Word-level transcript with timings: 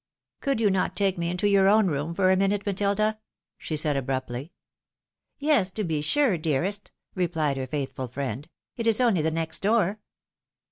"Could 0.41 0.59
you 0.59 0.71
not 0.71 0.95
take 0.95 1.19
me 1.19 1.29
into 1.29 1.47
your 1.47 1.67
own 1.67 1.85
room 1.85 2.15
for 2.15 2.31
a 2.31 2.35
minute, 2.35 2.65
Matilda?" 2.65 3.19
she 3.59 3.77
said, 3.77 3.95
abruptly." 3.95 4.51
Yes, 5.37 5.69
to 5.69 5.83
be 5.83 6.01
sure, 6.01 6.39
dearest!" 6.39 6.91
replied 7.15 7.57
her 7.57 7.67
faithful 7.67 8.07
friend;" 8.07 8.49
it 8.77 8.87
is 8.87 8.99
only 8.99 9.21
the 9.21 9.29
next 9.29 9.59
door." 9.59 9.99